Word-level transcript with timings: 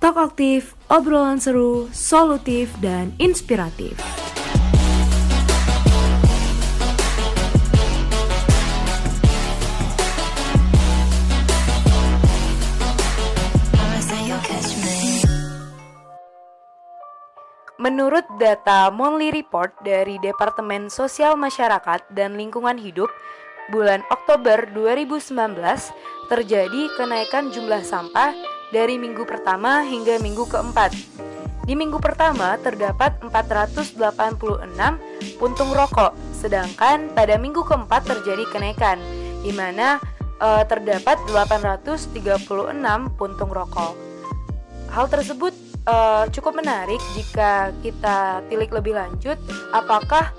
Talk 0.00 0.16
aktif, 0.16 0.80
obrolan 0.88 1.36
seru, 1.36 1.84
solutif, 1.92 2.72
dan 2.80 3.12
inspiratif. 3.20 4.00
Menurut 17.76 18.24
data 18.40 18.88
Monthly 18.88 19.28
Report 19.36 19.76
dari 19.84 20.16
Departemen 20.24 20.88
Sosial 20.88 21.36
Masyarakat 21.36 22.08
dan 22.16 22.40
Lingkungan 22.40 22.80
Hidup, 22.80 23.12
bulan 23.68 24.00
Oktober 24.08 24.64
2019 24.72 25.60
terjadi 26.32 26.88
kenaikan 26.96 27.52
jumlah 27.52 27.84
sampah 27.84 28.49
dari 28.70 28.96
minggu 28.96 29.26
pertama 29.26 29.82
hingga 29.86 30.18
minggu 30.22 30.46
keempat. 30.46 30.94
Di 31.66 31.78
minggu 31.78 32.02
pertama 32.02 32.58
terdapat 32.58 33.20
486 33.22 33.94
puntung 35.38 35.70
rokok, 35.70 36.16
sedangkan 36.34 37.12
pada 37.14 37.38
minggu 37.38 37.62
keempat 37.62 38.08
terjadi 38.08 38.42
kenaikan, 38.50 38.98
di 39.44 39.54
mana 39.54 40.02
e, 40.40 40.48
terdapat 40.66 41.20
836 41.30 42.18
puntung 43.14 43.50
rokok. 43.54 43.94
Hal 44.90 45.06
tersebut 45.06 45.54
uh, 45.86 46.24
cukup 46.34 46.58
menarik 46.60 47.00
jika 47.14 47.70
kita 47.80 48.42
tilik 48.50 48.70
lebih 48.74 48.98
lanjut 48.98 49.38
apakah 49.70 50.34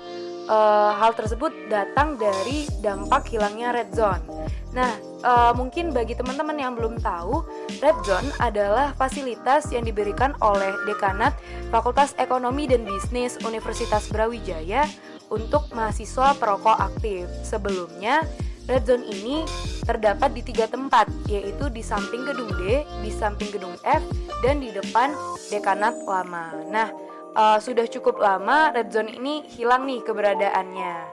uh, 0.46 0.92
hal 0.96 1.16
tersebut 1.16 1.50
datang 1.72 2.20
dari 2.20 2.68
dampak 2.84 3.32
hilangnya 3.32 3.74
red 3.74 3.90
zone. 3.96 4.22
Nah, 4.72 4.96
uh, 5.20 5.52
mungkin 5.52 5.92
bagi 5.92 6.16
teman-teman 6.16 6.56
yang 6.56 6.72
belum 6.72 6.96
tahu, 7.04 7.44
red 7.84 7.96
zone 8.08 8.32
adalah 8.40 8.96
fasilitas 8.96 9.68
yang 9.68 9.84
diberikan 9.84 10.32
oleh 10.40 10.72
dekanat 10.88 11.36
Fakultas 11.68 12.16
Ekonomi 12.16 12.64
dan 12.64 12.88
Bisnis 12.88 13.36
Universitas 13.44 14.08
Brawijaya 14.08 14.88
untuk 15.28 15.68
mahasiswa 15.76 16.32
perokok 16.40 16.80
aktif. 16.80 17.28
Sebelumnya, 17.44 18.24
red 18.64 18.88
zone 18.88 19.04
ini 19.04 19.44
terdapat 19.84 20.32
di 20.32 20.40
tiga 20.40 20.64
tempat, 20.64 21.04
yaitu 21.28 21.68
di 21.68 21.84
samping 21.84 22.24
gedung 22.24 22.48
D, 22.56 22.88
di 23.04 23.12
samping 23.12 23.52
gedung 23.52 23.76
F, 23.84 24.00
dan 24.40 24.64
di 24.64 24.72
depan 24.72 25.12
dekanat 25.52 26.00
lama. 26.08 26.48
Nah, 26.72 26.88
uh, 27.36 27.60
sudah 27.60 27.84
cukup 27.92 28.16
lama 28.16 28.72
red 28.72 28.88
zone 28.88 29.12
ini 29.12 29.44
hilang 29.52 29.84
nih 29.84 30.00
keberadaannya. 30.00 31.11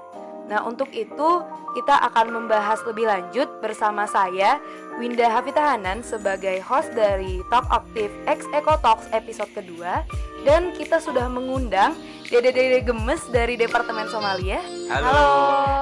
Nah, 0.49 0.65
untuk 0.65 0.89
itu 0.97 1.29
kita 1.77 1.93
akan 2.09 2.33
membahas 2.33 2.81
lebih 2.89 3.05
lanjut 3.05 3.45
bersama 3.61 4.09
saya 4.09 4.57
Winda 4.97 5.29
Hafitahanan 5.29 6.01
sebagai 6.01 6.57
host 6.65 6.89
dari 6.97 7.45
Talk 7.53 7.69
Aktif 7.69 8.09
X 8.25 8.49
Eco 8.49 8.73
Talks 8.81 9.05
episode 9.13 9.53
kedua 9.53 10.01
dan 10.41 10.73
kita 10.73 10.97
sudah 10.97 11.29
mengundang 11.29 11.93
Dede-dede 12.29 12.85
gemes 12.85 13.25
dari 13.33 13.57
Departemen 13.57 14.05
Somalia. 14.05 14.61
Halo. 14.89 15.05
Halo. 15.09 15.29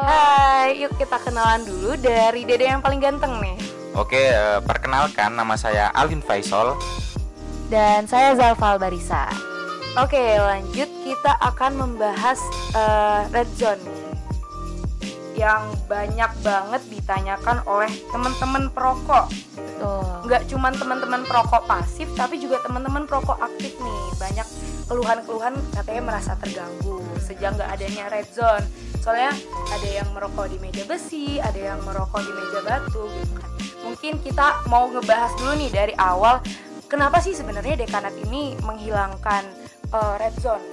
Hai, 0.07 0.79
yuk 0.79 0.95
kita 0.95 1.19
kenalan 1.19 1.59
dulu 1.67 1.99
dari 1.99 2.47
Dede 2.47 2.71
yang 2.71 2.79
paling 2.79 3.03
ganteng 3.03 3.39
nih. 3.43 3.59
Oke, 3.91 4.31
uh, 4.31 4.63
perkenalkan 4.63 5.35
nama 5.35 5.59
saya 5.59 5.91
Alvin 5.91 6.23
Faisal 6.23 6.79
dan 7.67 8.07
saya 8.07 8.31
Zalfal 8.39 8.79
Barisa. 8.79 9.27
Oke, 9.99 10.39
lanjut 10.39 10.87
kita 11.03 11.35
akan 11.41 11.71
membahas 11.83 12.39
uh, 12.71 13.27
red 13.35 13.49
zone 13.59 13.81
yang 15.37 15.69
banyak 15.85 16.31
banget 16.41 16.81
ditanyakan 16.89 17.61
oleh 17.69 17.91
teman-teman 18.09 18.73
perokok. 18.73 19.29
Betul. 19.53 20.01
Nggak 20.25 20.43
cuma 20.49 20.73
teman-teman 20.73 21.21
perokok 21.29 21.69
pasif, 21.69 22.09
tapi 22.17 22.41
juga 22.41 22.57
teman-teman 22.65 23.05
perokok 23.05 23.37
aktif 23.37 23.77
nih. 23.77 24.01
Banyak 24.17 24.47
keluhan-keluhan 24.89 25.53
katanya 25.77 26.01
merasa 26.09 26.33
terganggu 26.41 27.03
sejak 27.21 27.53
nggak 27.53 27.69
adanya 27.69 28.09
red 28.09 28.27
zone. 28.33 28.65
Soalnya 29.03 29.31
ada 29.71 29.87
yang 29.87 30.09
merokok 30.11 30.49
di 30.49 30.57
meja 30.57 30.83
besi, 30.89 31.37
ada 31.37 31.55
yang 31.55 31.79
merokok 31.85 32.25
di 32.25 32.31
meja 32.33 32.59
batu 32.65 33.05
gitu 33.07 33.33
kan. 33.37 33.49
Mungkin 33.85 34.13
kita 34.25 34.67
mau 34.67 34.89
ngebahas 34.89 35.31
dulu 35.37 35.53
nih 35.55 35.71
dari 35.71 35.93
awal 35.95 36.41
kenapa 36.87 37.19
sih 37.19 37.35
sebenarnya 37.35 37.77
dekanat 37.77 38.15
ini 38.27 38.55
menghilangkan 38.63 39.43
uh, 39.93 40.15
red 40.17 40.35
zone? 40.39 40.63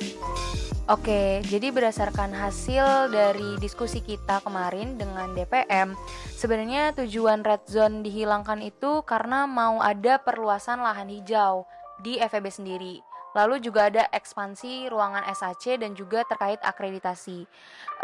Oke, 0.84 1.41
jadi 1.49 1.72
berdasarkan 1.72 2.37
hasil 2.37 3.09
dari 3.09 3.56
diskusi 3.56 4.05
kita 4.05 4.45
kemarin 4.45 5.00
dengan 5.00 5.33
DPM, 5.33 5.97
sebenarnya 6.37 6.93
tujuan 6.93 7.41
red 7.41 7.65
zone 7.65 8.05
dihilangkan 8.05 8.61
itu 8.61 9.00
karena 9.09 9.49
mau 9.49 9.81
ada 9.81 10.21
perluasan 10.21 10.84
lahan 10.84 11.09
hijau 11.09 11.65
di 12.05 12.21
FEB 12.21 12.53
sendiri. 12.53 13.00
Lalu 13.33 13.65
juga 13.65 13.89
ada 13.89 14.05
ekspansi 14.12 14.93
ruangan 14.93 15.25
SAC 15.33 15.81
dan 15.81 15.97
juga 15.97 16.21
terkait 16.28 16.61
akreditasi. 16.61 17.49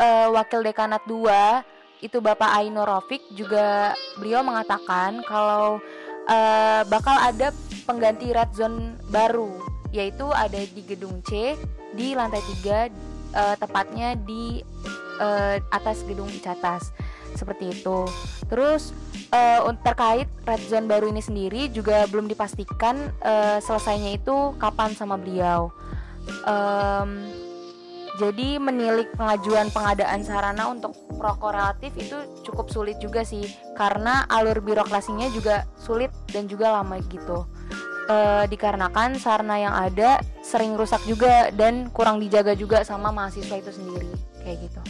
E, 0.00 0.06
Wakil 0.32 0.64
Dekanat 0.64 1.04
2 1.04 2.00
itu 2.00 2.16
Bapak 2.24 2.64
Aino 2.64 2.88
Rofik 2.88 3.20
juga 3.36 3.92
beliau 4.16 4.40
mengatakan 4.40 5.20
kalau 5.28 5.84
e, 6.24 6.38
bakal 6.88 7.20
ada 7.20 7.52
pengganti 7.84 8.32
red 8.32 8.48
zone 8.56 8.96
baru 9.12 9.52
yaitu 9.92 10.24
ada 10.32 10.64
di 10.64 10.80
gedung 10.80 11.20
C 11.28 11.60
di 11.94 12.14
lantai 12.14 12.42
3 12.42 12.66
uh, 12.66 12.86
eh, 13.30 13.56
tepatnya 13.58 14.14
di 14.18 14.62
uh, 15.20 15.56
atas 15.70 16.02
gedung 16.06 16.30
Icatas 16.30 16.90
seperti 17.34 17.70
itu. 17.70 18.06
Terus 18.50 18.90
uh, 19.30 19.70
terkait 19.86 20.26
red 20.46 20.62
zone 20.66 20.90
baru 20.90 21.10
ini 21.10 21.22
sendiri 21.22 21.70
juga 21.70 22.06
belum 22.10 22.26
dipastikan 22.26 22.98
uh, 23.22 23.58
selesainya 23.62 24.18
itu 24.18 24.54
kapan 24.58 24.90
sama 24.94 25.14
beliau. 25.14 25.70
Um, 26.44 27.30
jadi 28.20 28.60
menilik 28.60 29.08
pengajuan 29.16 29.72
pengadaan 29.72 30.20
sarana 30.20 30.68
untuk 30.68 30.92
rokok 31.16 31.56
relatif 31.56 31.96
itu 31.96 32.16
cukup 32.44 32.68
sulit 32.68 33.00
juga 33.00 33.24
sih 33.24 33.48
karena 33.80 34.28
alur 34.28 34.60
birokrasinya 34.60 35.32
juga 35.32 35.64
sulit 35.80 36.12
dan 36.28 36.44
juga 36.44 36.68
lama 36.68 37.00
gitu 37.08 37.48
e, 38.10 38.16
dikarenakan 38.50 39.14
sarana 39.22 39.56
yang 39.62 39.74
ada 39.74 40.18
sering 40.42 40.74
rusak 40.74 40.98
juga 41.06 41.54
dan 41.54 41.86
kurang 41.94 42.18
dijaga 42.18 42.58
juga 42.58 42.82
sama 42.82 43.14
mahasiswa 43.14 43.54
itu 43.54 43.70
sendiri 43.70 44.10
kayak 44.42 44.58
gitu. 44.66 44.80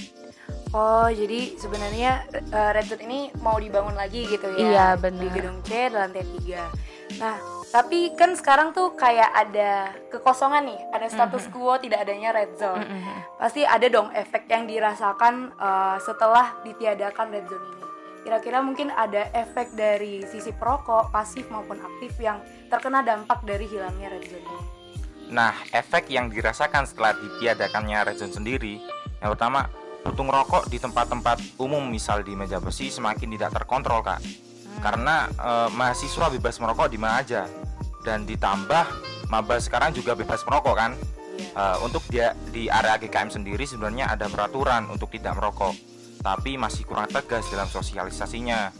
Oh, 0.70 1.10
jadi 1.10 1.58
sebenarnya 1.58 2.30
uh, 2.54 2.70
Red 2.70 2.86
Dot 2.86 3.02
ini 3.02 3.26
mau 3.42 3.58
dibangun 3.58 3.98
lagi 3.98 4.22
gitu 4.22 4.46
ya? 4.54 4.58
Iya, 4.62 4.86
benar. 5.02 5.18
Di 5.18 5.28
gedung 5.34 5.58
C, 5.66 5.90
di 5.90 5.96
lantai 5.98 6.22
3. 6.22 7.18
Nah, 7.18 7.36
tapi 7.74 8.14
kan 8.14 8.38
sekarang 8.38 8.70
tuh 8.70 8.94
kayak 8.94 9.34
ada 9.34 9.90
kekosongan 10.14 10.70
nih, 10.70 10.80
ada 10.94 11.10
status 11.10 11.50
mm 11.50 11.50
-hmm. 11.50 11.62
quo 11.66 11.74
tidak 11.82 12.06
adanya 12.06 12.30
red 12.30 12.54
zone. 12.54 12.86
Mm 12.86 13.02
-hmm. 13.02 13.16
Pasti 13.42 13.66
ada 13.66 13.86
dong 13.90 14.14
efek 14.14 14.46
yang 14.46 14.70
dirasakan 14.70 15.50
uh, 15.58 15.98
setelah 15.98 16.54
ditiadakan 16.62 17.26
red 17.34 17.46
zone 17.50 17.66
ini. 17.66 17.79
Kira-kira 18.20 18.60
mungkin 18.60 18.92
ada 18.92 19.32
efek 19.32 19.72
dari 19.72 20.20
sisi 20.28 20.52
perokok, 20.52 21.08
pasif 21.08 21.48
maupun 21.48 21.80
aktif 21.80 22.12
yang 22.20 22.44
terkena 22.68 23.00
dampak 23.00 23.40
dari 23.48 23.64
hilangnya 23.64 24.12
red 24.12 24.24
zone 24.28 24.44
ini. 24.44 24.58
Nah, 25.32 25.56
efek 25.72 26.12
yang 26.12 26.28
dirasakan 26.28 26.84
setelah 26.84 27.16
ditiadakannya 27.16 27.98
red 28.04 28.20
zone 28.20 28.34
sendiri, 28.34 28.76
yang 29.24 29.32
pertama, 29.32 29.72
putung 30.04 30.28
rokok 30.28 30.68
di 30.68 30.76
tempat-tempat 30.76 31.60
umum 31.60 31.80
misal 31.88 32.20
di 32.20 32.36
meja 32.36 32.60
besi 32.60 32.92
semakin 32.92 33.36
tidak 33.36 33.56
terkontrol 33.56 34.04
kak, 34.04 34.20
hmm. 34.20 34.80
karena 34.84 35.28
e, 35.36 35.50
mahasiswa 35.76 36.26
bebas 36.32 36.56
merokok 36.60 36.88
di 36.92 36.98
mana 37.00 37.24
aja, 37.24 37.44
dan 38.04 38.24
ditambah 38.24 38.84
maba 39.32 39.56
sekarang 39.60 39.96
juga 39.96 40.12
bebas 40.12 40.44
merokok 40.44 40.76
kan. 40.76 40.92
Yeah. 41.56 41.56
E, 41.56 41.84
untuk 41.84 42.04
dia 42.08 42.36
di 42.52 42.68
area 42.68 43.00
GKM 43.00 43.32
sendiri 43.32 43.64
sebenarnya 43.64 44.12
ada 44.12 44.28
peraturan 44.28 44.88
untuk 44.92 45.12
tidak 45.12 45.36
merokok, 45.40 45.72
tapi 46.20 46.60
masih 46.60 46.84
kurang 46.84 47.08
tegas 47.08 47.48
dalam 47.48 47.68
sosialisasinya. 47.68 48.72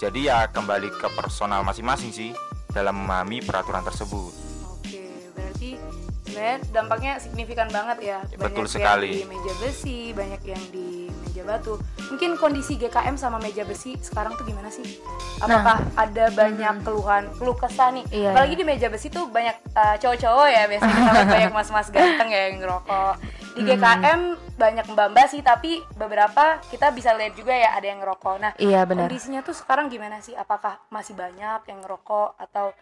Jadi 0.00 0.32
ya 0.32 0.48
kembali 0.48 0.88
ke 0.96 1.08
personal 1.12 1.60
masing-masing 1.60 2.10
sih 2.10 2.30
dalam 2.72 2.96
memahami 2.96 3.44
peraturan 3.44 3.84
tersebut. 3.84 4.32
Oke, 4.64 5.04
berarti 5.36 5.76
sebenarnya 6.24 6.56
dampaknya 6.72 7.12
signifikan 7.20 7.68
banget 7.68 7.98
ya. 8.00 8.18
Banyak 8.32 8.40
Betul 8.40 8.66
sekali. 8.66 9.12
Yang 9.12 9.20
di 9.20 9.28
meja 9.28 9.52
besi, 9.60 9.98
banyak 10.16 10.42
yang 10.48 10.62
di 10.72 10.88
meja 11.30 11.42
batu. 11.44 11.76
Mungkin 12.08 12.40
kondisi 12.40 12.80
GKM 12.80 13.20
sama 13.20 13.36
meja 13.36 13.62
besi 13.68 14.00
sekarang 14.00 14.32
tuh 14.40 14.48
gimana 14.48 14.72
sih? 14.72 15.04
Apakah 15.44 15.84
nah, 15.84 16.00
ada 16.00 16.32
banyak 16.32 16.74
hmm. 16.80 16.84
keluhan, 16.88 17.28
keluh 17.36 17.56
kesah 17.60 17.92
nih? 17.92 18.04
Iya, 18.08 18.32
Apalagi 18.32 18.54
iya. 18.56 18.60
di 18.60 18.64
meja 18.64 18.88
besi 18.88 19.12
tuh 19.12 19.28
banyak 19.28 19.56
uh, 19.76 20.00
cowok-cowok 20.00 20.48
ya 20.48 20.62
biasanya 20.64 20.96
kita 20.96 21.20
banyak 21.28 21.52
mas-mas 21.52 21.88
ganteng 21.92 22.28
ya 22.32 22.40
yang 22.48 22.56
ngerokok. 22.64 23.14
Di 23.60 23.76
GKM 23.76 24.20
hmm. 24.20 24.56
banyak 24.56 24.86
mbak-mbak 24.96 25.26
sih, 25.28 25.44
tapi 25.44 25.84
beberapa 26.00 26.58
kita 26.72 26.88
bisa 26.96 27.12
lihat 27.12 27.36
juga 27.36 27.52
ya 27.52 27.76
ada 27.76 27.86
yang 27.86 28.00
ngerokok. 28.00 28.36
Nah, 28.40 28.52
iya, 28.56 28.88
benar. 28.88 29.06
kondisinya 29.06 29.44
tuh 29.44 29.52
sekarang 29.52 29.92
gimana 29.92 30.24
sih? 30.24 30.32
Apakah 30.32 30.80
masih 30.88 31.12
banyak 31.12 31.68
yang 31.68 31.78
ngerokok 31.84 32.40
atau 32.40 32.72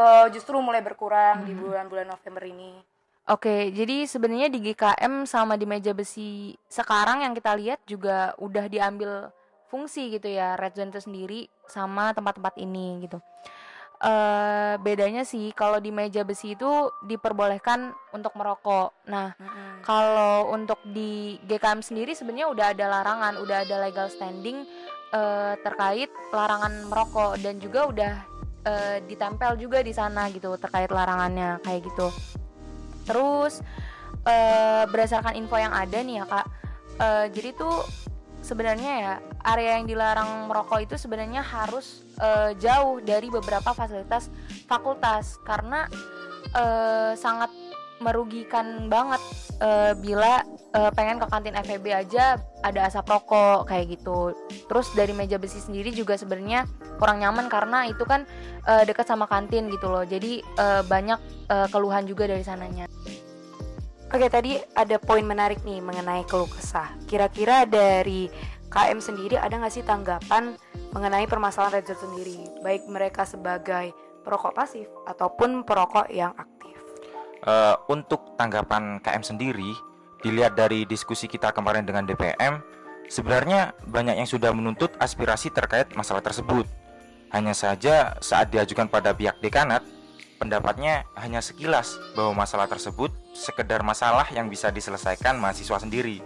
uh, 0.00 0.26
justru 0.32 0.56
mulai 0.64 0.80
berkurang 0.80 1.44
hmm. 1.44 1.46
di 1.46 1.52
bulan-bulan 1.52 2.08
November 2.08 2.44
ini? 2.48 2.80
Oke, 3.26 3.74
jadi 3.74 4.06
sebenarnya 4.06 4.46
di 4.46 4.62
GKM 4.62 5.26
sama 5.26 5.58
di 5.58 5.66
meja 5.66 5.90
besi 5.90 6.54
sekarang 6.70 7.26
yang 7.26 7.34
kita 7.34 7.58
lihat 7.58 7.82
juga 7.82 8.30
udah 8.38 8.70
diambil 8.70 9.34
fungsi 9.66 10.14
gitu 10.14 10.30
ya 10.30 10.54
red 10.54 10.78
zone 10.78 10.94
itu 10.94 11.02
sendiri 11.02 11.40
sama 11.66 12.14
tempat-tempat 12.14 12.54
ini 12.62 13.02
gitu. 13.02 13.18
Uh, 13.96 14.76
bedanya 14.84 15.24
sih 15.24 15.56
kalau 15.56 15.80
di 15.80 15.88
meja 15.88 16.20
besi 16.20 16.52
itu 16.52 16.92
diperbolehkan 17.08 17.96
untuk 18.12 18.36
merokok. 18.36 18.92
Nah, 19.08 19.32
mm-hmm. 19.32 19.80
kalau 19.88 20.52
untuk 20.52 20.76
di 20.84 21.40
GKM 21.48 21.80
sendiri 21.80 22.12
sebenarnya 22.12 22.52
udah 22.52 22.66
ada 22.76 22.84
larangan, 22.92 23.40
udah 23.40 23.64
ada 23.64 23.76
legal 23.80 24.12
standing 24.12 24.68
uh, 25.16 25.56
terkait 25.64 26.12
larangan 26.28 26.72
merokok 26.92 27.40
dan 27.40 27.56
juga 27.56 27.80
udah 27.88 28.12
uh, 28.68 28.96
ditempel 29.08 29.56
juga 29.56 29.80
di 29.80 29.96
sana 29.96 30.28
gitu 30.28 30.52
terkait 30.60 30.92
larangannya 30.92 31.56
kayak 31.64 31.88
gitu. 31.88 32.12
Terus 33.08 33.64
uh, 34.28 34.84
berdasarkan 34.92 35.40
info 35.40 35.56
yang 35.56 35.72
ada 35.72 35.98
nih 36.04 36.20
ya 36.20 36.24
kak, 36.28 36.46
uh, 37.00 37.26
jadi 37.32 37.50
tuh 37.56 37.80
sebenarnya 38.46 38.92
ya 39.02 39.14
area 39.42 39.82
yang 39.82 39.90
dilarang 39.90 40.46
merokok 40.46 40.86
itu 40.86 40.94
sebenarnya 40.94 41.42
harus 41.42 42.06
uh, 42.22 42.54
jauh 42.62 43.02
dari 43.02 43.26
beberapa 43.26 43.74
fasilitas 43.74 44.30
fakultas 44.70 45.34
karena 45.42 45.90
uh, 46.54 47.18
sangat 47.18 47.50
merugikan 47.96 48.92
banget 48.92 49.22
uh, 49.64 49.96
bila 49.96 50.44
uh, 50.76 50.92
pengen 50.92 51.16
ke 51.16 51.26
kantin 51.32 51.56
FEB 51.56 51.96
aja 51.96 52.36
ada 52.60 52.80
asap 52.86 53.08
rokok 53.08 53.72
kayak 53.72 53.96
gitu. 53.96 54.36
Terus 54.68 54.92
dari 54.92 55.16
meja 55.16 55.40
besi 55.40 55.64
sendiri 55.64 55.96
juga 55.96 56.12
sebenarnya 56.20 56.68
kurang 57.00 57.24
nyaman 57.24 57.48
karena 57.48 57.88
itu 57.88 58.04
kan 58.04 58.28
uh, 58.68 58.84
dekat 58.84 59.08
sama 59.08 59.24
kantin 59.24 59.72
gitu 59.72 59.88
loh. 59.88 60.04
Jadi 60.04 60.44
uh, 60.60 60.84
banyak 60.84 61.16
uh, 61.48 61.66
keluhan 61.72 62.04
juga 62.04 62.28
dari 62.28 62.44
sananya. 62.44 62.84
Oke, 64.06 64.30
tadi 64.30 64.54
ada 64.78 65.02
poin 65.02 65.26
menarik 65.26 65.66
nih 65.66 65.82
mengenai 65.82 66.22
keluh 66.30 66.46
kesah. 66.46 66.94
Kira-kira 67.10 67.66
dari 67.66 68.30
KM 68.70 69.02
sendiri 69.02 69.34
ada 69.34 69.58
nggak 69.58 69.74
sih 69.74 69.82
tanggapan 69.82 70.54
mengenai 70.94 71.26
permasalahan 71.26 71.82
red 71.82 71.90
sendiri, 71.90 72.38
baik 72.62 72.86
mereka 72.86 73.26
sebagai 73.26 73.90
perokok 74.22 74.54
pasif 74.54 74.86
ataupun 75.10 75.66
perokok 75.66 76.06
yang 76.14 76.30
aktif? 76.38 76.78
Uh, 77.42 77.74
untuk 77.90 78.38
tanggapan 78.38 79.02
KM 79.02 79.26
sendiri, 79.26 79.74
dilihat 80.22 80.54
dari 80.54 80.86
diskusi 80.86 81.26
kita 81.26 81.50
kemarin 81.50 81.82
dengan 81.82 82.06
DPM, 82.06 82.62
sebenarnya 83.10 83.74
banyak 83.90 84.22
yang 84.22 84.30
sudah 84.30 84.54
menuntut 84.54 84.94
aspirasi 85.02 85.50
terkait 85.50 85.90
masalah 85.98 86.22
tersebut. 86.22 86.62
Hanya 87.34 87.58
saja 87.58 88.14
saat 88.22 88.54
diajukan 88.54 88.86
pada 88.86 89.10
pihak 89.10 89.42
dekanat, 89.42 89.82
pendapatnya 90.38 91.02
hanya 91.18 91.42
sekilas 91.42 91.98
bahwa 92.14 92.46
masalah 92.46 92.70
tersebut 92.70 93.10
sekedar 93.36 93.84
masalah 93.84 94.24
yang 94.32 94.48
bisa 94.48 94.72
diselesaikan 94.72 95.36
mahasiswa 95.36 95.76
sendiri. 95.76 96.24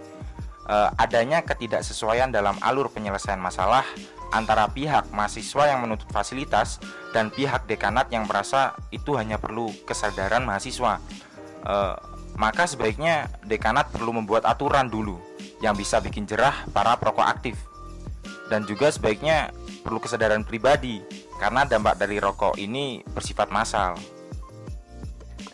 E, 0.63 0.75
adanya 0.95 1.43
ketidaksesuaian 1.43 2.31
dalam 2.31 2.55
alur 2.63 2.87
penyelesaian 2.87 3.37
masalah 3.39 3.83
antara 4.31 4.71
pihak 4.71 5.11
mahasiswa 5.11 5.67
yang 5.67 5.83
menuntut 5.83 6.07
fasilitas 6.07 6.79
dan 7.11 7.27
pihak 7.27 7.67
dekanat 7.67 8.07
yang 8.07 8.23
merasa 8.23 8.71
itu 8.95 9.19
hanya 9.19 9.35
perlu 9.35 9.67
kesadaran 9.83 10.47
mahasiswa. 10.47 11.03
E, 11.67 11.75
maka 12.39 12.63
sebaiknya 12.63 13.27
dekanat 13.43 13.91
perlu 13.91 14.15
membuat 14.15 14.47
aturan 14.47 14.87
dulu 14.87 15.19
yang 15.59 15.75
bisa 15.75 15.99
bikin 15.99 16.23
jerah 16.23 16.63
para 16.71 16.95
perokok 16.95 17.27
aktif. 17.27 17.59
Dan 18.47 18.63
juga 18.67 18.91
sebaiknya 18.91 19.51
perlu 19.83 19.99
kesadaran 19.99 20.43
pribadi 20.43 20.99
karena 21.39 21.65
dampak 21.65 21.97
dari 21.97 22.21
rokok 22.21 22.55
ini 22.59 23.01
bersifat 23.01 23.49
massal. 23.49 23.97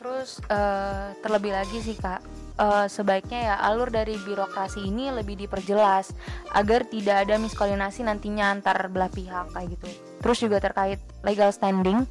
Terus 0.07 0.39
uh, 0.48 1.12
terlebih 1.19 1.51
lagi 1.51 1.83
sih 1.83 2.00
kak, 2.00 2.24
uh, 2.63 2.88
sebaiknya 2.88 3.51
ya 3.51 3.56
alur 3.59 3.92
dari 3.92 4.15
birokrasi 4.15 4.88
ini 4.88 5.12
lebih 5.12 5.36
diperjelas 5.36 6.15
agar 6.56 6.88
tidak 6.88 7.27
ada 7.27 7.36
miskoordinasi 7.36 8.07
nantinya 8.07 8.56
antar 8.56 8.88
belah 8.88 9.12
pihak 9.12 9.51
kayak 9.51 9.75
gitu. 9.75 9.88
Terus 10.24 10.38
juga 10.39 10.63
terkait 10.63 11.04
legal 11.27 11.51
standing, 11.51 12.07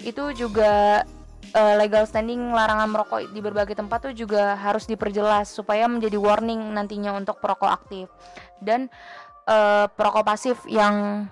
itu 0.00 0.32
juga 0.32 1.04
uh, 1.52 1.74
legal 1.76 2.08
standing 2.08 2.56
larangan 2.56 2.88
merokok 2.88 3.28
di 3.28 3.40
berbagai 3.44 3.76
tempat 3.76 4.08
tuh 4.08 4.14
juga 4.16 4.56
harus 4.56 4.88
diperjelas 4.88 5.52
supaya 5.52 5.84
menjadi 5.92 6.16
warning 6.16 6.72
nantinya 6.72 7.12
untuk 7.12 7.36
perokok 7.44 7.68
aktif 7.68 8.08
dan 8.64 8.88
uh, 9.44 9.92
perokok 9.92 10.24
pasif 10.24 10.56
yang 10.72 11.28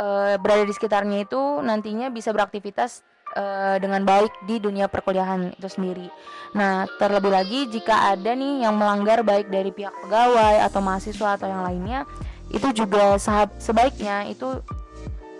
uh, 0.00 0.40
berada 0.40 0.64
di 0.64 0.72
sekitarnya 0.72 1.28
itu 1.28 1.60
nantinya 1.60 2.08
bisa 2.08 2.32
beraktivitas 2.32 3.04
uh, 3.36 3.76
dengan 3.82 4.02
baik 4.06 4.32
di 4.46 4.62
dunia 4.62 4.86
perkuliahan 4.88 5.54
itu 5.54 5.68
sendiri. 5.68 6.08
Nah, 6.54 6.86
terlebih 6.98 7.34
lagi 7.34 7.66
jika 7.68 8.14
ada 8.14 8.32
nih 8.32 8.66
yang 8.66 8.78
melanggar 8.78 9.26
baik 9.26 9.50
dari 9.50 9.74
pihak 9.74 9.92
pegawai 10.06 10.62
atau 10.64 10.80
mahasiswa 10.80 11.34
atau 11.38 11.46
yang 11.50 11.62
lainnya, 11.66 12.06
itu 12.54 12.70
juga 12.70 13.18
sebaiknya 13.58 14.30
itu 14.30 14.62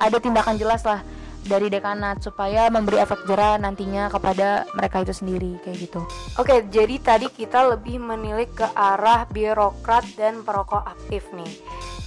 ada 0.02 0.18
tindakan 0.18 0.58
jelas 0.58 0.82
lah 0.82 1.06
dari 1.44 1.68
dekanat 1.68 2.24
supaya 2.24 2.72
memberi 2.72 3.04
efek 3.04 3.28
jerah 3.28 3.60
nantinya 3.60 4.08
kepada 4.08 4.64
mereka 4.72 5.04
itu 5.04 5.12
sendiri 5.12 5.60
kayak 5.60 5.76
gitu. 5.86 6.00
Oke, 6.40 6.64
jadi 6.72 6.96
tadi 6.98 7.28
kita 7.28 7.68
lebih 7.76 8.00
menilik 8.00 8.48
ke 8.56 8.66
arah 8.72 9.28
birokrat 9.28 10.08
dan 10.16 10.40
perokok 10.40 10.82
aktif 10.88 11.28
nih. 11.36 11.52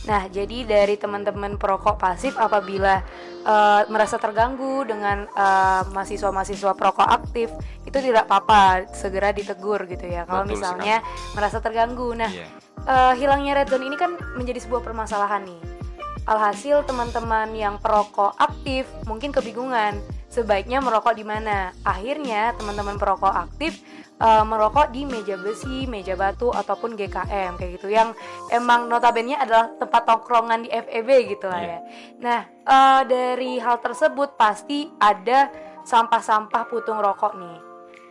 Nah, 0.07 0.31
jadi 0.31 0.63
dari 0.63 0.95
teman-teman 0.95 1.59
perokok 1.59 1.99
pasif 1.99 2.39
apabila 2.39 3.03
uh, 3.43 3.83
merasa 3.91 4.15
terganggu 4.15 4.87
dengan 4.87 5.27
uh, 5.35 5.83
mahasiswa-mahasiswa 5.91 6.71
perokok 6.79 7.03
aktif, 7.03 7.51
itu 7.83 7.97
tidak 7.99 8.23
apa-apa, 8.31 8.87
segera 8.95 9.35
ditegur 9.35 9.83
gitu 9.83 10.07
ya. 10.07 10.23
Kalau 10.23 10.47
misalnya 10.47 11.03
sekali. 11.03 11.35
merasa 11.35 11.57
terganggu. 11.59 12.15
Nah, 12.15 12.31
yeah. 12.31 12.47
Iya. 12.47 12.47
uh, 12.87 13.13
hilangnya 13.19 13.53
red 13.59 13.67
zone 13.67 13.83
ini 13.83 13.99
kan 13.99 14.15
menjadi 14.39 14.63
sebuah 14.63 14.79
permasalahan 14.87 15.43
nih. 15.43 15.59
Alhasil 16.23 16.87
teman-teman 16.87 17.51
yang 17.55 17.75
perokok 17.79 18.35
aktif 18.39 18.87
mungkin 19.07 19.31
kebingungan 19.35 19.99
sebaiknya 20.31 20.79
merokok 20.79 21.15
di 21.15 21.27
mana. 21.27 21.75
Akhirnya 21.83 22.55
teman-teman 22.55 22.95
perokok 22.95 23.31
aktif 23.31 23.79
uh, 24.21 24.43
merokok 24.45 24.89
di 24.93 25.05
meja 25.05 25.37
besi, 25.37 25.85
meja 25.85 26.17
batu 26.17 26.49
ataupun 26.49 26.97
GKM 26.97 27.57
kayak 27.57 27.71
gitu 27.81 27.87
yang 27.89 28.13
emang 28.49 28.89
notabene 28.89 29.37
adalah 29.37 29.73
tempat 29.77 30.05
tongkrongan 30.05 30.65
di 30.65 30.69
FEB 30.69 31.37
gitu 31.37 31.45
lah 31.49 31.61
yeah. 31.61 31.69
ya. 31.69 31.79
Nah, 32.21 32.41
uh, 32.65 33.01
dari 33.05 33.61
hal 33.61 33.77
tersebut 33.81 34.35
pasti 34.35 34.89
ada 34.97 35.49
sampah-sampah 35.85 36.63
putung 36.67 36.99
rokok 36.99 37.37
nih. 37.37 37.57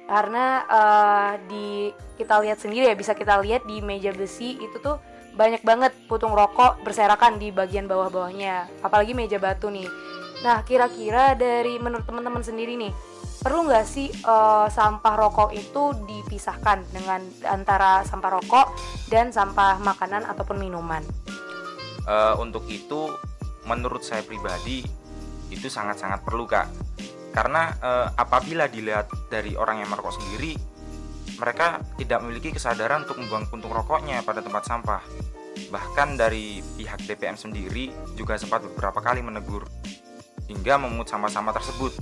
Karena 0.06 0.62
uh, 0.70 1.32
di 1.50 1.90
kita 2.14 2.38
lihat 2.38 2.62
sendiri 2.62 2.86
ya 2.86 2.94
bisa 2.94 3.12
kita 3.18 3.42
lihat 3.42 3.66
di 3.66 3.82
meja 3.82 4.14
besi 4.14 4.54
itu 4.54 4.78
tuh 4.78 5.02
banyak 5.36 5.60
banget 5.66 5.92
putung 6.08 6.32
rokok 6.32 6.80
berserakan 6.80 7.36
di 7.36 7.52
bagian 7.52 7.84
bawah-bawahnya, 7.84 8.80
apalagi 8.80 9.12
meja 9.12 9.36
batu 9.36 9.68
nih. 9.68 9.84
Nah, 10.40 10.64
kira-kira 10.64 11.36
dari 11.36 11.76
menurut 11.76 12.08
teman-teman 12.08 12.40
sendiri 12.40 12.76
nih, 12.76 12.92
perlu 13.40 13.68
nggak 13.68 13.86
sih 13.86 14.08
uh, 14.24 14.68
sampah 14.70 15.14
rokok 15.14 15.50
itu 15.52 15.92
dipisahkan 16.06 16.84
dengan 16.92 17.20
antara 17.44 18.02
sampah 18.06 18.30
rokok 18.40 18.66
dan 19.10 19.34
sampah 19.34 19.78
makanan 19.82 20.24
ataupun 20.26 20.56
minuman? 20.60 21.02
Uh, 22.06 22.38
untuk 22.38 22.64
itu, 22.70 23.10
menurut 23.66 24.02
saya 24.06 24.22
pribadi 24.22 24.86
itu 25.50 25.66
sangat-sangat 25.66 26.22
perlu 26.22 26.46
kak, 26.46 26.70
karena 27.34 27.74
uh, 27.82 28.06
apabila 28.14 28.70
dilihat 28.70 29.10
dari 29.28 29.58
orang 29.58 29.82
yang 29.82 29.90
merokok 29.90 30.16
sendiri, 30.16 30.54
mereka 31.36 31.82
tidak 32.00 32.24
memiliki 32.24 32.54
kesadaran 32.54 33.04
untuk 33.04 33.20
membuang 33.20 33.46
puntung 33.50 33.74
rokoknya 33.74 34.24
pada 34.24 34.40
tempat 34.40 34.64
sampah. 34.64 35.02
Bahkan 35.68 36.16
dari 36.16 36.62
pihak 36.78 37.04
DPM 37.04 37.36
sendiri 37.36 37.92
juga 38.14 38.38
sempat 38.38 38.62
beberapa 38.64 39.02
kali 39.02 39.20
menegur 39.20 39.66
hingga 40.46 40.78
memungut 40.78 41.10
sampah-sampah 41.10 41.54
tersebut 41.58 41.92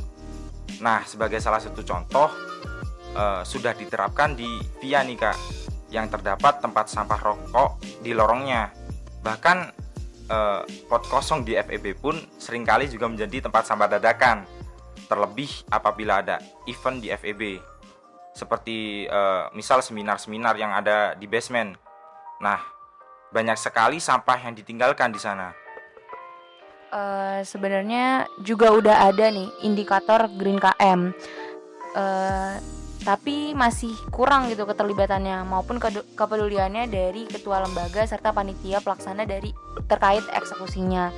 Nah, 0.80 1.04
sebagai 1.06 1.38
salah 1.38 1.62
satu 1.62 1.84
contoh 1.86 2.30
uh, 3.14 3.42
sudah 3.46 3.74
diterapkan 3.76 4.34
di 4.34 4.48
Via 4.82 5.02
nih 5.06 5.18
Kak, 5.18 5.36
yang 5.90 6.10
terdapat 6.10 6.58
tempat 6.58 6.90
sampah 6.90 7.20
rokok 7.20 7.78
di 8.02 8.10
lorongnya. 8.10 8.74
Bahkan 9.22 9.58
uh, 10.30 10.62
pot 10.90 11.02
kosong 11.06 11.46
di 11.46 11.54
FEB 11.54 11.94
pun 11.98 12.18
sering 12.38 12.66
kali 12.66 12.90
juga 12.90 13.06
menjadi 13.06 13.46
tempat 13.46 13.64
sampah 13.66 13.88
dadakan. 13.98 14.42
Terlebih 15.04 15.68
apabila 15.70 16.24
ada 16.24 16.40
event 16.66 16.98
di 16.98 17.12
FEB. 17.14 17.60
Seperti 18.34 19.06
uh, 19.06 19.46
misal 19.54 19.78
seminar-seminar 19.78 20.58
yang 20.58 20.74
ada 20.74 21.14
di 21.14 21.30
basement. 21.30 21.78
Nah, 22.42 22.58
banyak 23.30 23.54
sekali 23.54 24.02
sampah 24.02 24.42
yang 24.42 24.58
ditinggalkan 24.58 25.14
di 25.14 25.22
sana 25.22 25.63
uh, 26.94 27.40
sebenarnya 27.42 28.30
juga 28.46 28.70
udah 28.70 29.10
ada 29.10 29.28
nih 29.28 29.50
indikator 29.66 30.30
Green 30.38 30.62
KM. 30.62 31.10
Uh, 31.94 31.98
eh, 31.98 32.54
tapi 33.04 33.52
masih 33.52 33.92
kurang 34.08 34.48
gitu 34.48 34.64
keterlibatannya 34.64 35.44
maupun 35.44 35.76
kepeduliannya 36.16 36.88
dari 36.88 37.28
ketua 37.28 37.60
lembaga 37.60 38.08
serta 38.08 38.32
panitia 38.32 38.80
pelaksana 38.80 39.28
dari 39.28 39.52
terkait 39.90 40.24
eksekusinya. 40.32 41.12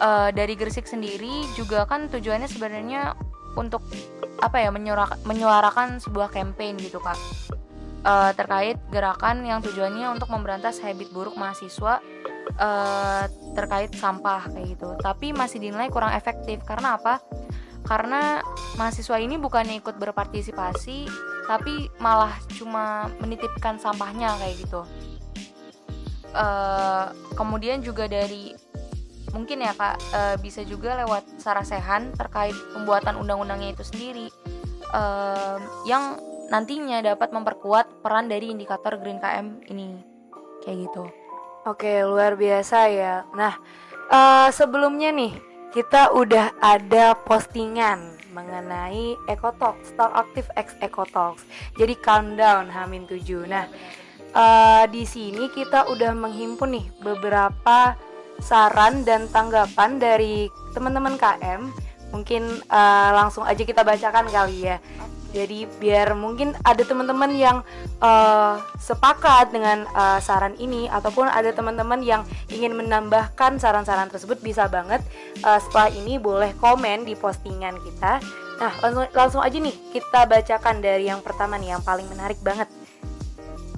Uh, 0.00 0.30
dari 0.32 0.56
Gresik 0.56 0.88
sendiri 0.88 1.44
juga 1.58 1.84
kan 1.84 2.08
tujuannya 2.08 2.48
sebenarnya 2.48 3.12
untuk 3.58 3.84
apa 4.40 4.62
ya 4.62 4.72
menyuarakan, 4.72 5.18
menyuarakan 5.28 5.88
sebuah 6.00 6.32
campaign 6.32 6.80
gitu 6.80 7.02
kak 7.02 7.18
uh, 8.04 8.32
terkait 8.32 8.80
gerakan 8.88 9.44
yang 9.44 9.60
tujuannya 9.60 10.08
untuk 10.08 10.32
memberantas 10.32 10.80
habit 10.80 11.12
buruk 11.12 11.36
mahasiswa 11.36 12.00
uh, 12.58 13.24
terkait 13.54 13.92
sampah 13.94 14.48
kayak 14.50 14.78
gitu. 14.78 14.88
Tapi 14.98 15.30
masih 15.36 15.62
dinilai 15.62 15.92
kurang 15.92 16.14
efektif. 16.16 16.62
Karena 16.66 16.96
apa? 16.98 17.22
Karena 17.84 18.40
mahasiswa 18.78 19.16
ini 19.18 19.40
bukannya 19.40 19.80
ikut 19.80 19.96
berpartisipasi 19.96 21.08
tapi 21.50 21.90
malah 21.98 22.30
cuma 22.54 23.10
menitipkan 23.18 23.74
sampahnya 23.82 24.38
kayak 24.38 24.56
gitu. 24.62 24.86
Uh, 26.30 27.10
kemudian 27.34 27.82
juga 27.82 28.06
dari 28.06 28.54
mungkin 29.34 29.66
ya 29.66 29.74
kak 29.74 29.98
uh, 30.14 30.36
bisa 30.38 30.62
juga 30.62 30.94
lewat 31.02 31.26
sarasehan 31.42 32.14
terkait 32.14 32.54
pembuatan 32.70 33.18
undang-undangnya 33.18 33.74
itu 33.74 33.82
sendiri 33.82 34.30
uh, 34.94 35.58
yang 35.90 36.22
nantinya 36.50 37.02
dapat 37.02 37.34
memperkuat 37.34 38.02
peran 38.02 38.30
dari 38.30 38.50
indikator 38.50 38.98
Green 38.98 39.18
KM 39.18 39.66
ini 39.70 39.98
kayak 40.62 40.86
gitu. 40.86 41.19
Oke 41.68 42.00
luar 42.00 42.40
biasa 42.40 42.88
ya. 42.88 43.28
Nah 43.36 43.60
uh, 44.08 44.48
sebelumnya 44.48 45.12
nih 45.12 45.36
kita 45.70 46.10
udah 46.16 46.56
ada 46.58 47.14
postingan 47.14 48.20
mengenai 48.34 49.18
Ecotalk, 49.26 49.78
Stock 49.86 50.10
Active 50.14 50.48
X 50.56 50.74
Ecotalks. 50.82 51.44
Jadi 51.78 51.94
countdown 51.98 52.70
Hamin 52.70 53.06
7. 53.06 53.46
Nah, 53.46 53.66
uh, 54.34 54.84
di 54.90 55.02
sini 55.06 55.50
kita 55.50 55.90
udah 55.90 56.14
menghimpun 56.14 56.74
nih 56.74 56.86
beberapa 57.02 57.94
saran 58.40 59.04
dan 59.04 59.28
tanggapan 59.30 59.98
dari 60.00 60.48
teman-teman 60.72 61.18
KM. 61.18 61.70
Mungkin 62.10 62.66
uh, 62.66 63.10
langsung 63.14 63.46
aja 63.46 63.62
kita 63.62 63.86
bacakan 63.86 64.26
kali 64.26 64.74
ya. 64.74 64.82
Jadi 65.30 65.62
biar 65.78 66.18
mungkin 66.18 66.58
ada 66.66 66.82
teman-teman 66.82 67.30
yang 67.30 67.62
uh, 68.02 68.58
sepakat 68.82 69.54
dengan 69.54 69.86
uh, 69.94 70.18
saran 70.18 70.58
ini 70.58 70.90
ataupun 70.90 71.30
ada 71.30 71.54
teman-teman 71.54 72.02
yang 72.02 72.26
ingin 72.50 72.74
menambahkan 72.74 73.62
saran-saran 73.62 74.10
tersebut 74.10 74.42
bisa 74.42 74.66
banget 74.66 74.98
uh, 75.46 75.62
setelah 75.62 75.86
ini 75.94 76.18
boleh 76.18 76.50
komen 76.58 77.06
di 77.06 77.14
postingan 77.14 77.78
kita. 77.78 78.18
Nah 78.58 78.72
langsung 78.82 79.06
langsung 79.14 79.42
aja 79.42 79.54
nih 79.54 79.76
kita 79.94 80.26
bacakan 80.26 80.82
dari 80.82 81.06
yang 81.06 81.22
pertama 81.22 81.54
nih 81.56 81.78
yang 81.78 81.82
paling 81.86 82.10
menarik 82.10 82.42
banget. 82.42 82.66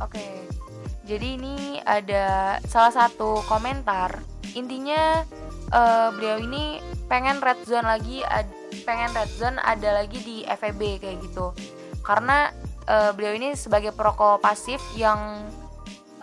Oke, 0.00 0.24
jadi 1.04 1.36
ini 1.36 1.78
ada 1.84 2.58
salah 2.66 2.90
satu 2.90 3.44
komentar 3.46 4.24
intinya 4.56 5.22
uh, 5.72 6.08
beliau 6.16 6.40
ini 6.42 6.80
pengen 7.08 7.40
red 7.44 7.60
zone 7.68 7.86
lagi 7.86 8.24
ad, 8.24 8.48
pengen 8.84 9.12
red 9.12 9.30
zone 9.36 9.58
ada 9.60 10.02
lagi 10.02 10.18
di 10.24 10.36
FEB 10.46 11.00
kayak 11.00 11.18
gitu. 11.24 11.52
Karena 12.02 12.50
uh, 12.88 13.10
beliau 13.14 13.36
ini 13.36 13.54
sebagai 13.54 13.92
perokok 13.94 14.42
pasif 14.42 14.80
yang 14.98 15.46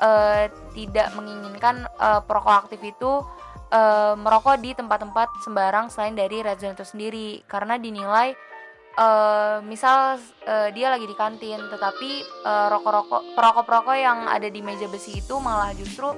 uh, 0.02 0.50
tidak 0.76 1.14
menginginkan 1.16 1.88
uh, 2.02 2.20
perokok 2.26 2.68
aktif 2.68 2.82
itu 2.84 3.24
uh, 3.72 4.14
merokok 4.18 4.60
di 4.60 4.74
tempat-tempat 4.76 5.46
sembarang 5.46 5.88
selain 5.94 6.18
dari 6.18 6.42
red 6.44 6.60
zone 6.60 6.76
itu 6.76 6.86
sendiri. 6.86 7.30
Karena 7.46 7.80
dinilai 7.80 8.34
uh, 9.00 9.64
misal 9.64 10.20
uh, 10.48 10.70
dia 10.76 10.92
lagi 10.92 11.08
di 11.08 11.16
kantin 11.16 11.64
tetapi 11.72 12.12
uh, 12.44 12.68
rokok-rokok 12.74 13.38
perokok-perokok 13.38 13.96
yang 13.96 14.28
ada 14.28 14.48
di 14.52 14.60
meja 14.60 14.92
besi 14.92 15.24
itu 15.24 15.36
malah 15.40 15.72
justru 15.78 16.12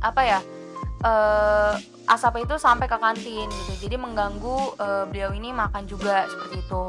apa 0.00 0.22
ya 0.24 0.40
uh, 1.04 1.74
asap 2.10 2.42
itu 2.42 2.58
sampai 2.58 2.90
ke 2.90 2.98
kantin 2.98 3.46
gitu. 3.46 3.86
Jadi 3.86 3.96
mengganggu 3.96 4.74
uh, 4.82 5.04
beliau 5.06 5.30
ini 5.30 5.54
makan 5.54 5.86
juga 5.86 6.26
seperti 6.26 6.58
itu. 6.58 6.82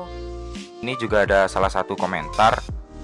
Ini 0.81 0.93
juga 0.97 1.29
ada 1.29 1.45
salah 1.45 1.69
satu 1.69 1.93
komentar 1.93 2.57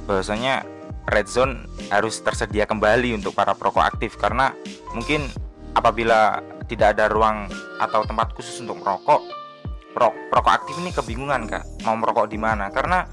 bahwasanya 0.09 0.65
red 1.13 1.29
zone 1.29 1.69
harus 1.93 2.17
tersedia 2.25 2.65
kembali 2.65 3.13
untuk 3.13 3.37
para 3.37 3.53
perokok 3.53 3.85
aktif. 3.85 4.17
Karena 4.17 4.49
mungkin 4.97 5.29
apabila 5.77 6.41
tidak 6.65 6.97
ada 6.97 7.05
ruang 7.07 7.47
atau 7.77 8.01
tempat 8.03 8.33
khusus 8.33 8.59
untuk 8.65 8.81
merokok 8.81 9.21
perokok 10.29 10.53
aktif 10.53 10.77
ini 10.77 10.93
kebingungan 10.93 11.49
kak. 11.49 11.65
Mau 11.85 11.97
merokok 11.97 12.29
di 12.29 12.37
mana? 12.37 12.69
Karena 12.69 13.05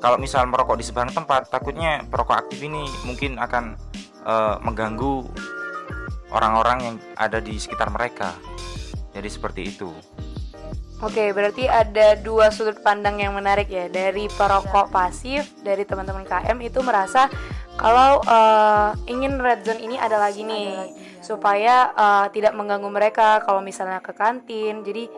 kalau 0.00 0.16
misal 0.16 0.48
merokok 0.48 0.80
di 0.80 0.84
sebarang 0.84 1.12
tempat 1.12 1.52
takutnya 1.52 2.00
perokok 2.08 2.48
aktif 2.48 2.64
ini 2.64 2.88
mungkin 3.04 3.36
akan 3.36 3.76
uh, 4.24 4.56
mengganggu 4.64 5.28
orang-orang 6.30 6.78
yang 6.82 6.96
ada 7.18 7.38
di 7.38 7.58
sekitar 7.58 7.90
mereka. 7.90 8.34
Jadi 9.14 9.28
seperti 9.28 9.60
itu. 9.66 9.90
Oke, 11.00 11.32
berarti 11.32 11.64
ada 11.64 12.12
dua 12.20 12.52
sudut 12.52 12.76
pandang 12.84 13.16
yang 13.24 13.32
menarik 13.32 13.72
ya 13.72 13.88
dari 13.88 14.28
perokok 14.28 14.92
pasif 14.92 15.48
dari 15.64 15.88
teman-teman 15.88 16.28
KM 16.28 16.60
itu 16.60 16.84
merasa 16.84 17.24
kalau 17.80 18.20
uh, 18.28 18.92
ingin 19.08 19.40
red 19.40 19.64
zone 19.64 19.80
ini 19.80 19.96
ada 19.96 20.20
lagi 20.20 20.44
nih 20.44 20.68
ada 20.68 20.84
lagi, 20.84 20.92
ya. 20.92 21.24
supaya 21.24 21.74
uh, 21.96 22.26
tidak 22.28 22.52
mengganggu 22.52 22.92
mereka 22.92 23.40
kalau 23.48 23.64
misalnya 23.64 24.04
ke 24.04 24.12
kantin. 24.12 24.84
Jadi 24.84 25.08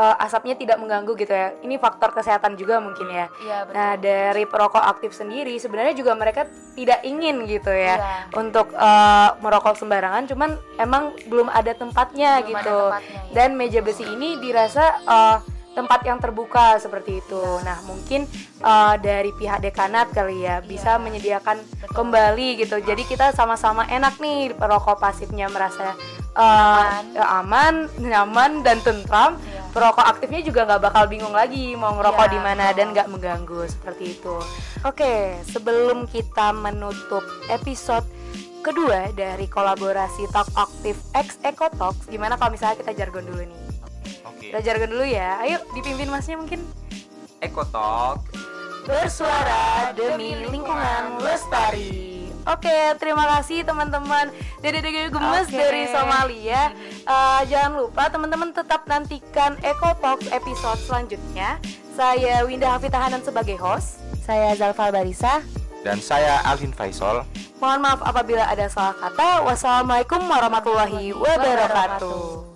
uh, 0.00 0.16
asapnya 0.16 0.56
tidak 0.56 0.80
mengganggu 0.80 1.12
gitu 1.20 1.28
ya. 1.28 1.52
Ini 1.60 1.76
faktor 1.76 2.16
kesehatan 2.16 2.56
juga 2.56 2.80
mungkin 2.80 3.12
ya. 3.12 3.28
Iya, 3.44 3.58
betul. 3.68 3.76
Nah, 3.76 3.92
dari 4.00 4.44
perokok 4.48 4.80
aktif 4.80 5.12
sendiri 5.12 5.52
sebenarnya 5.60 5.92
juga 5.92 6.16
mereka 6.16 6.48
tidak 6.72 7.04
ingin 7.04 7.44
gitu 7.44 7.68
ya, 7.68 8.00
ya. 8.00 8.16
untuk 8.32 8.72
uh, 8.72 9.36
merokok 9.44 9.76
sembarangan 9.76 10.24
cuman 10.32 10.56
emang 10.80 11.12
belum 11.28 11.52
ada 11.52 11.76
tempatnya 11.76 12.40
belum 12.40 12.50
gitu. 12.56 12.78
Ada 12.80 12.96
tempatnya, 12.96 13.20
ya. 13.20 13.32
Dan 13.36 13.48
meja 13.60 13.80
besi 13.84 14.04
ini 14.08 14.40
dirasa 14.40 14.84
uh, 15.04 15.38
tempat 15.70 16.00
yang 16.02 16.18
terbuka 16.18 16.80
seperti 16.80 17.20
itu. 17.20 17.42
Ya. 17.60 17.62
Nah, 17.62 17.78
mungkin 17.84 18.24
uh, 18.64 18.96
dari 18.96 19.30
pihak 19.36 19.60
dekanat 19.62 20.10
kali 20.10 20.48
ya 20.48 20.64
bisa 20.64 20.96
ya. 20.96 21.02
menyediakan 21.02 21.60
Betul. 21.60 21.94
kembali 21.94 22.48
gitu. 22.64 22.80
Jadi 22.80 23.02
kita 23.04 23.36
sama-sama 23.36 23.84
enak 23.86 24.16
nih 24.18 24.56
perokok 24.56 24.98
pasifnya 24.98 25.46
merasa 25.52 25.94
uh, 26.40 27.04
aman. 27.44 27.84
aman, 27.92 28.00
nyaman 28.00 28.52
dan 28.64 28.80
tentram. 28.80 29.36
Ya 29.44 29.60
perokok 29.70 30.02
aktifnya 30.02 30.42
juga 30.42 30.66
nggak 30.66 30.82
bakal 30.90 31.04
bingung 31.06 31.34
lagi 31.34 31.78
mau 31.78 31.94
ngerokok 31.94 32.26
ya, 32.26 32.32
di 32.34 32.38
mana 32.42 32.64
dan 32.74 32.90
nggak 32.90 33.08
mengganggu 33.10 33.60
seperti 33.70 34.18
itu. 34.18 34.36
Oke, 34.82 35.38
sebelum 35.46 36.10
kita 36.10 36.50
menutup 36.50 37.22
episode 37.46 38.04
kedua 38.60 39.08
dari 39.14 39.46
kolaborasi 39.46 40.28
Talk 40.34 40.50
Aktif 40.58 40.98
X 41.14 41.38
Eco 41.46 41.70
Talks, 41.70 42.10
gimana 42.10 42.34
kalau 42.36 42.52
misalnya 42.52 42.82
kita 42.82 42.92
jargon 42.98 43.24
dulu 43.24 43.42
nih? 43.46 43.60
Oke. 44.26 44.50
Kita 44.50 44.58
jargon 44.60 44.90
dulu 44.90 45.06
ya. 45.06 45.38
Ayo 45.40 45.62
dipimpin 45.72 46.10
masnya 46.10 46.36
mungkin. 46.36 46.60
Eco 47.40 47.64
Talk 47.70 48.39
bersuara 48.84 49.92
demi 49.92 50.36
lingkungan 50.48 51.20
lestari. 51.20 52.10
Oke, 52.48 52.96
terima 52.96 53.28
kasih 53.36 53.68
teman-teman 53.68 54.32
Dede-dede 54.60 55.08
gemes 55.08 55.48
okay. 55.48 55.56
dari 55.56 55.82
Somalia. 55.88 56.72
Uh, 57.08 57.40
jangan 57.48 57.80
lupa 57.80 58.12
teman-teman 58.12 58.52
tetap 58.52 58.84
nantikan 58.84 59.56
Eco 59.64 59.96
Talk 60.00 60.20
episode 60.28 60.80
selanjutnya. 60.84 61.56
Saya 61.96 62.44
Winda 62.44 62.76
Hafitahanan 62.76 63.24
sebagai 63.24 63.56
host. 63.56 64.04
Saya 64.20 64.52
Zalfal 64.56 64.92
Barisa. 64.92 65.40
Dan 65.80 65.96
saya 66.00 66.44
Alvin 66.44 66.76
Faisal. 66.76 67.24
Mohon 67.56 67.80
maaf 67.88 68.00
apabila 68.04 68.44
ada 68.44 68.68
salah 68.68 68.96
kata. 68.96 69.48
Wassalamualaikum 69.48 70.20
warahmatullahi 70.28 71.12
wabarakatuh. 71.16 72.49